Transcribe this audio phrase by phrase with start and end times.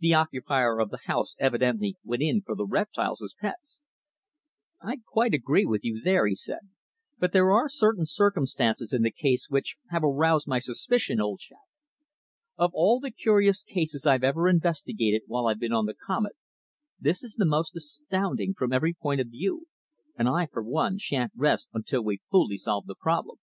[0.00, 3.80] The occupier of the house evidently went in for the reptiles as pets."
[4.82, 6.58] "I quite agree with you there," he said.
[7.18, 11.56] "But there are certain circumstances in the case which have aroused my suspicion, old chap.
[12.58, 16.36] Of all the curious cases I've ever investigated while I've been on the Comet,
[17.00, 19.68] this is the most astounding from every point of view,
[20.18, 23.38] and I, for one, shan't rest until we've fully solved the problem."